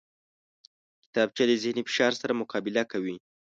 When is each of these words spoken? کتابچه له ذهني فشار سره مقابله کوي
کتابچه 1.03 1.43
له 1.49 1.55
ذهني 1.63 1.81
فشار 1.87 2.13
سره 2.21 2.33
مقابله 2.41 2.83
کوي 2.91 3.15